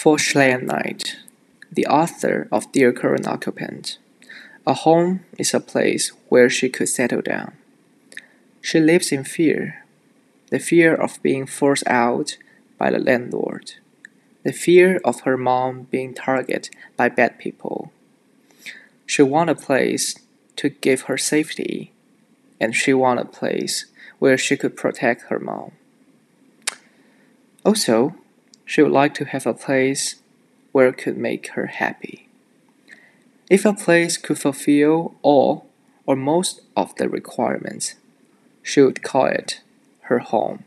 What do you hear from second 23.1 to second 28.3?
a place where she could protect her mom. Also,